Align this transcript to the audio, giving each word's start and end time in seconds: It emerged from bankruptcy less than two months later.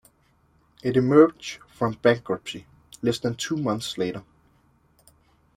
It 0.81 0.97
emerged 0.97 1.59
from 1.67 1.91
bankruptcy 1.93 2.65
less 3.03 3.19
than 3.19 3.35
two 3.35 3.55
months 3.55 3.99
later. 3.99 4.23